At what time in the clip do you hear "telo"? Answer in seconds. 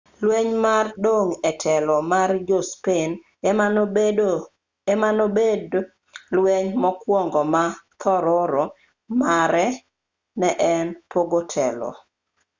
1.63-1.97, 11.53-11.89